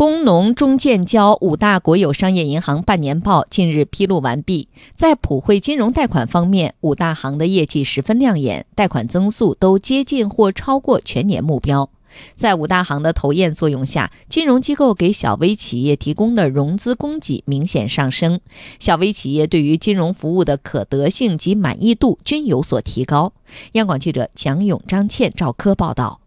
[0.00, 4.70] 工农中建交五大国有商业银行半年报近日披露完毕。
[4.94, 11.90] 在普惠金融贷款方面，五大行的业绩十分亮眼，贷款增速都接近或超过全年目标。
[12.34, 18.40] 在五大行的投研作用下，金融机构给小微企业提供的融资供给明显上升，
[18.78, 23.34] 小微企业对于金融服务的可得性及满意度均有所提高。
[23.72, 26.22] 央广记者蒋勇、张倩、赵科报道。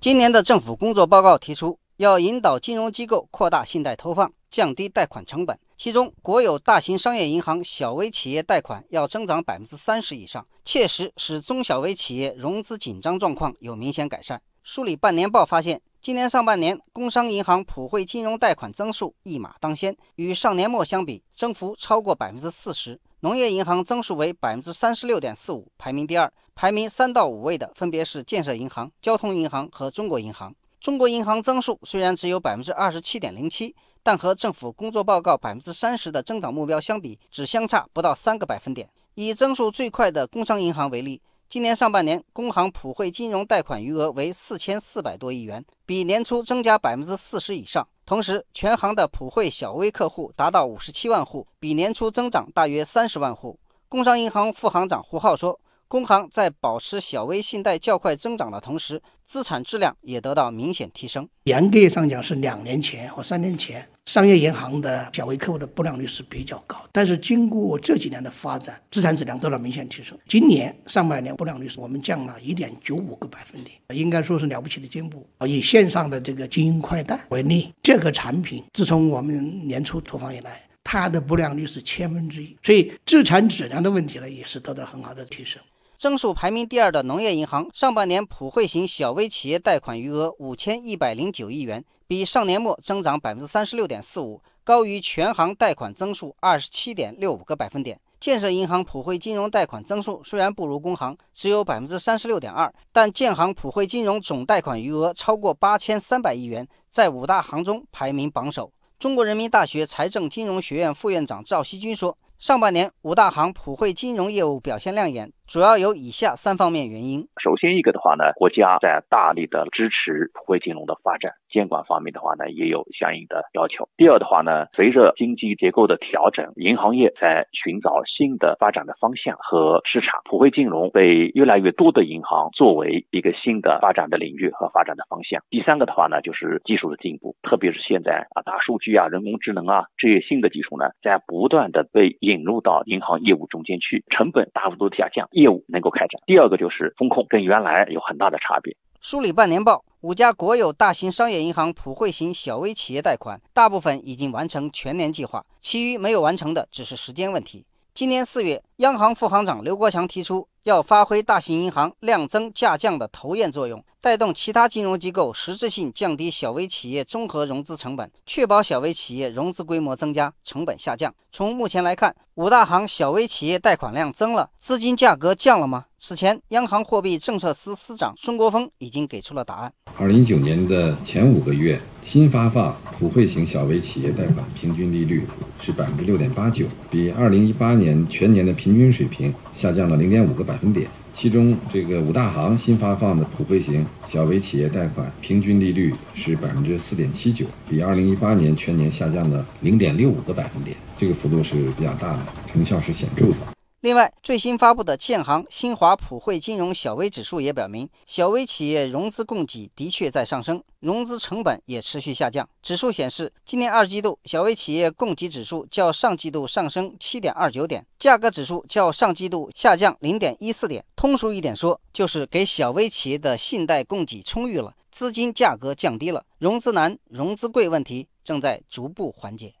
[0.00, 1.76] 今年的政府工作报告提出。
[1.96, 5.56] 要引导金融机构扩大信贷投放，降低贷款成本。
[5.76, 14.42] 其中，国有大型商业银行小微企业贷款要增长百分之三十以上，切实使中小微企业融资紧张状况有明显改善。
[14.64, 23.00] 梳理半年报发现，今年上半年工商银行普惠金融贷款增速一马当先，与上年末相比，增幅超过百分之四十。
[23.20, 26.32] 农业银行增速为百分之三十六点四五，排名第二。
[26.56, 30.54] 排名三到五位的分别是建设银行、交通银行和中国银行。
[30.84, 38.86] 中国银行增速虽然只有百分之二十七点零七，但和政府工作报告百分之三十的增长目标相比，只相差不到三个百分点。
[39.14, 47.88] 以增速最快的工商银行为例，今年上半年工行普惠金融贷款余额为四千四百多亿元，比年初增加百分之四十以上。
[48.04, 53.58] 同时，全行的普惠小微客户达到五十七万户，比年初增长大约三十万户。
[53.88, 55.58] 工商银行副行长胡浩说。
[55.86, 61.28] 工行在保持小微信贷较快增长的同时，资产质量也得到明显提升。
[61.44, 66.84] 严格上讲，是两年前或三年前，商业银行的小微客户的不良率是比较高。
[66.90, 70.18] 但是经过这几年的发展，资产质量得到明显提升。
[70.26, 75.24] 今年上半年不良率是我们降了一点九五个百分点，应该说是了不起的进步。
[75.46, 85.62] 以线上的这个金鹰快贷为例，这个产品自从我们年初投放以来，它的不良率是千分之一，所以资产质量的问题呢，也是得到很好的提升。
[86.04, 97.98] 增速排名第二的农业银行，上半年普惠型小微企业贷款余额五千一百零九亿元，比上年末增长百分之三十六点四五，高于全行贷款增速二十七点六五个百分点。
[98.20, 108.70] 建设银行普惠金融贷款增速虽然不如工行，只有百分之三十六点二，但建行普惠金融总贷款余额超过八千三百亿元，在五大行中排名榜首。
[108.98, 112.18] 中国人民大学财政金融学院副院长赵锡军说。
[112.36, 117.28] 上半年五大行普惠金融业务表现亮眼，主要有以下三方面原因。
[117.42, 123.86] 首先一个的话呢，国家在大力的支持普惠金融的发展，监管方面的话呢也有相应的要求。
[123.98, 135.42] 第二的话呢，随着经济结构的调整，银行业在寻找新的发展的方向和市场，普惠金融被越来越多的银行作为一个新的发展的领域和发展的方向。
[135.50, 146.20] 第三个的话呢，就是技术的进步，特别是现在啊大数据啊、人工智能啊这些新的技术呢，在不断的被引入到银行业务中间去，成本大幅度下降，业务能够开展。
[146.26, 148.74] 第二个就是风控跟原来有很大的差别。
[149.00, 157.66] 梳理半年报，五家国有大型商业银行普惠型小微企业贷款大部分已经完成全年计划，其余没有完成的只是时间问题。
[157.94, 171.14] 今年四月，央行副行长刘国强提出，要发挥大型银行量增价降的头雁作用，带动其他金融机构实质性降低小微企业综合融资成本，确保小微企业融资规模增加，成本下降。
[171.30, 175.84] 从目前来看，五大行小微企业贷款量增了，资金价格降了吗？
[175.96, 179.72] 此前，央行货币政策司司长孙国峰已经给出了答案。
[179.96, 185.24] 二零一九年的前五个月，新发放普惠型小微企业贷款平均利率
[185.64, 190.86] 是百分之六点八九，比二零一八年全年的平均水平下降了零点五个百分点。
[191.14, 202.18] 其中，这个五大行新发放的普惠型小微企业贷款平均利率是百分之四点七九，比二零一八年全年下降了零点六五个百分点，这个幅度是比较大的，
[202.52, 203.36] 成效是显著的。
[203.84, 212.48] 另外，最新发布的建行新华普惠金融小微指数也表明，小微企业融资供给的确在上升，融资成本也持续下降。
[212.62, 220.82] 指数显示，今年二季度小微企业供给指数较上季度上升七点二九点，价格指数较上季度下降零点一四点。
[220.96, 229.52] 通俗一点说，就是给小微企业的信贷供给充裕了，资金价格降低了，融资难、融资贵问题正在逐步缓解。